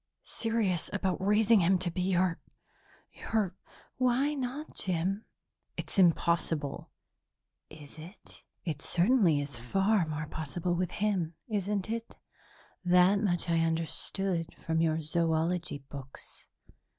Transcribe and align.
"Serious 0.23 0.89
about 0.93 1.21
raising 1.23 1.59
him 1.59 1.77
to 1.77 1.91
be 1.91 2.01
your 2.01 2.39
your" 3.11 3.53
"Why 3.99 4.33
not, 4.33 4.73
Jim?" 4.73 5.25
"It's 5.77 5.99
impossible." 5.99 6.89
"Is 7.69 7.99
it? 7.99 8.41
It 8.65 8.81
certainly 8.81 9.39
is 9.39 9.59
far 9.59 10.07
more 10.07 10.25
possible 10.25 10.73
with 10.73 10.89
him, 10.89 11.35
isn't 11.47 11.87
it? 11.91 12.17
That 12.83 13.17
much 13.21 13.47
I 13.47 13.59
understood 13.59 14.55
from 14.55 14.81
your 14.81 15.01
zoology 15.01 15.83
books." 15.91 16.47